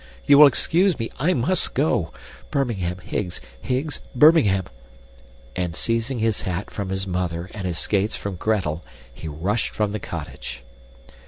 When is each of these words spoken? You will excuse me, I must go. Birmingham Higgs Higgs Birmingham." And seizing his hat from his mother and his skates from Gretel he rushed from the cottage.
You 0.25 0.39
will 0.39 0.47
excuse 0.47 0.97
me, 0.97 1.11
I 1.19 1.35
must 1.35 1.75
go. 1.75 2.11
Birmingham 2.49 2.97
Higgs 3.03 3.39
Higgs 3.61 3.99
Birmingham." 4.15 4.63
And 5.55 5.75
seizing 5.75 6.17
his 6.17 6.41
hat 6.41 6.71
from 6.71 6.89
his 6.89 7.05
mother 7.05 7.51
and 7.53 7.67
his 7.67 7.77
skates 7.77 8.15
from 8.15 8.35
Gretel 8.35 8.83
he 9.13 9.27
rushed 9.27 9.69
from 9.69 9.91
the 9.91 9.99
cottage. 9.99 10.63